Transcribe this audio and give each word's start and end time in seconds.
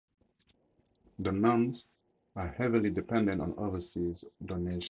The 1.19 1.31
nuns 1.31 1.87
are 2.35 2.47
heavily 2.47 2.89
dependent 2.89 3.39
on 3.39 3.53
overseas 3.55 4.25
donations. 4.43 4.79